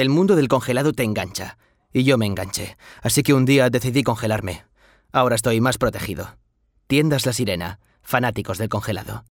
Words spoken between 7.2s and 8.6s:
La Sirena. Fanáticos